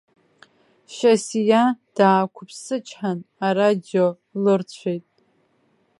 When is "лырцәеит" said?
4.43-5.05